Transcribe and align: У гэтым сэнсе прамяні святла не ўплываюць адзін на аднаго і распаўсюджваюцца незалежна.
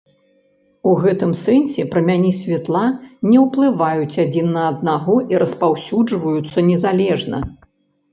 У 0.91 0.91
гэтым 1.01 1.31
сэнсе 1.41 1.83
прамяні 1.91 2.31
святла 2.37 2.81
не 3.33 3.39
ўплываюць 3.43 4.19
адзін 4.23 4.47
на 4.55 4.63
аднаго 4.71 5.15
і 5.35 5.43
распаўсюджваюцца 5.45 6.59
незалежна. 6.71 7.37